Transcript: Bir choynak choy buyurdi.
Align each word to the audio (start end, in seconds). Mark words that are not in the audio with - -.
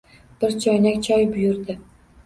Bir 0.43 0.55
choynak 0.65 0.99
choy 1.11 1.31
buyurdi. 1.37 1.81